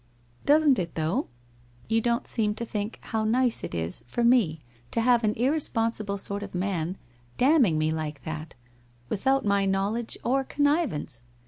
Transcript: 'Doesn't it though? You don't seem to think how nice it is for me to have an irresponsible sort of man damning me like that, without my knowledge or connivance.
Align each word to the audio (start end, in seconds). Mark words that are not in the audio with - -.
'Doesn't 0.47 0.79
it 0.79 0.95
though? 0.95 1.27
You 1.87 2.01
don't 2.01 2.25
seem 2.25 2.55
to 2.55 2.65
think 2.65 2.97
how 3.03 3.23
nice 3.23 3.63
it 3.63 3.75
is 3.75 4.03
for 4.07 4.23
me 4.23 4.63
to 4.89 4.99
have 5.01 5.23
an 5.23 5.35
irresponsible 5.35 6.17
sort 6.17 6.41
of 6.41 6.55
man 6.55 6.97
damning 7.37 7.77
me 7.77 7.91
like 7.91 8.23
that, 8.23 8.55
without 9.09 9.45
my 9.45 9.67
knowledge 9.67 10.17
or 10.23 10.43
connivance. 10.43 11.21